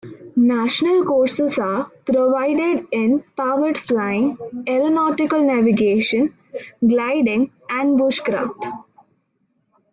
National 0.35 1.05
courses 1.05 1.59
are 1.59 1.87
provided 2.07 2.87
in 2.91 3.23
powered 3.37 3.77
flying, 3.77 4.35
aeronautical 4.67 5.43
navigation, 5.43 6.33
gliding 6.83 7.51
and 7.69 7.99
bushcraft. 7.99 8.83